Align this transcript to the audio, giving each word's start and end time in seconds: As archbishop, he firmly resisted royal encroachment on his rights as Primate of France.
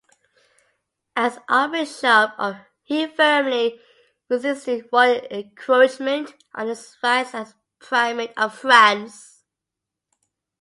As 1.15 1.37
archbishop, 1.47 2.31
he 2.81 3.05
firmly 3.05 3.79
resisted 4.29 4.89
royal 4.91 5.23
encroachment 5.27 6.33
on 6.55 6.69
his 6.69 6.97
rights 7.03 7.35
as 7.35 7.53
Primate 7.79 8.33
of 8.35 8.57
France. 8.57 9.43